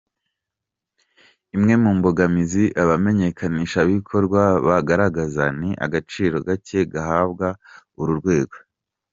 Imwe 1.55 1.73
mu 1.83 1.91
mbogamizi 1.97 2.65
abamenyekanishabikorwa 2.81 4.41
bagaragaza 4.67 5.43
ni 5.59 5.69
agaciro 5.85 6.35
gake 6.47 6.79
gahabwa 6.93 7.47
uru 8.01 8.13
rwego. 8.21 8.57